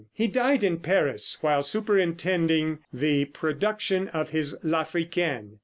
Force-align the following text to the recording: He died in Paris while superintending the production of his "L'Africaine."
He 0.15 0.25
died 0.25 0.63
in 0.63 0.79
Paris 0.79 1.37
while 1.41 1.61
superintending 1.61 2.79
the 2.91 3.25
production 3.25 4.07
of 4.07 4.29
his 4.29 4.57
"L'Africaine." 4.63 5.59